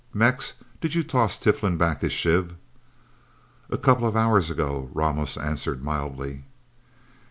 [0.15, 2.55] Mex, did you toss Tiflin back his shiv?"
[3.69, 6.41] "A couple of hours ago," Ramos answered mildly.